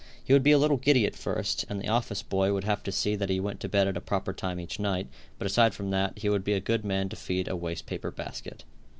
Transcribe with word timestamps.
He 0.23 0.33
would 0.33 0.41
be 0.41 0.51
a 0.51 0.57
little 0.57 0.77
giddy 0.77 1.05
at 1.05 1.15
first, 1.15 1.63
and 1.69 1.79
the 1.79 1.87
office 1.87 2.23
boy 2.23 2.51
would 2.53 2.63
have 2.63 2.81
to 2.85 2.91
see 2.91 3.15
that 3.15 3.29
he 3.29 3.39
went 3.39 3.59
to 3.59 3.69
bed 3.69 3.87
at 3.87 3.95
a 3.95 4.01
proper 4.01 4.33
time 4.33 4.59
each 4.59 4.79
night, 4.79 5.05
but 5.37 5.45
aside 5.45 5.75
from 5.75 5.91
that, 5.91 6.17
he 6.17 6.27
would 6.27 6.43
be 6.43 6.53
a 6.53 6.59
good 6.59 6.83
man 6.83 7.07
to 7.09 7.15
feed 7.15 7.47
a 7.47 7.55
waste 7.55 7.85
paper 7.85 8.09
basket. 8.09 8.63